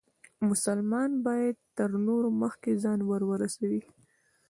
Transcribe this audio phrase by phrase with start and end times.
[0.49, 3.81] مسلمان باید تر نورو مخکې ځان ورورسوي.